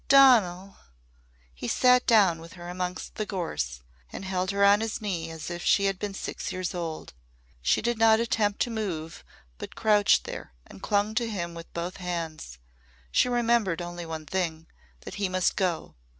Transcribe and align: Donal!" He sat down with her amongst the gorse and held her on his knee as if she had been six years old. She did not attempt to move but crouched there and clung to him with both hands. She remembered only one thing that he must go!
Donal!" 0.07 0.77
He 1.53 1.67
sat 1.67 2.07
down 2.07 2.41
with 2.41 2.53
her 2.53 2.67
amongst 2.69 3.13
the 3.13 3.25
gorse 3.27 3.83
and 4.11 4.25
held 4.25 4.49
her 4.49 4.65
on 4.65 4.81
his 4.81 4.99
knee 4.99 5.29
as 5.29 5.51
if 5.51 5.61
she 5.63 5.85
had 5.85 5.99
been 5.99 6.15
six 6.15 6.51
years 6.51 6.73
old. 6.73 7.13
She 7.61 7.83
did 7.83 7.99
not 7.99 8.19
attempt 8.19 8.61
to 8.61 8.71
move 8.71 9.23
but 9.59 9.75
crouched 9.75 10.23
there 10.23 10.53
and 10.65 10.81
clung 10.81 11.13
to 11.13 11.29
him 11.29 11.53
with 11.53 11.71
both 11.75 11.97
hands. 11.97 12.57
She 13.11 13.29
remembered 13.29 13.79
only 13.79 14.07
one 14.07 14.25
thing 14.25 14.65
that 15.01 15.15
he 15.21 15.29
must 15.29 15.55
go! 15.55 15.93